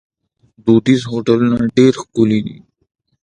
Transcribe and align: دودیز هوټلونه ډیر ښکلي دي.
دودیز 0.65 1.01
هوټلونه 1.11 1.57
ډیر 1.77 1.93
ښکلي 2.01 2.39
دي. 2.45 2.57